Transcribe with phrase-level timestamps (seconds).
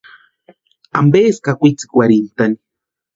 [0.99, 2.57] ¿Ampeski akwitsikwarhintʼani?